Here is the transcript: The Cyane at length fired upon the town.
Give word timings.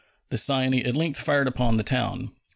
The 0.29 0.37
Cyane 0.39 0.79
at 0.83 0.95
length 0.95 1.19
fired 1.19 1.45
upon 1.47 1.75
the 1.77 1.83
town. 1.83 2.31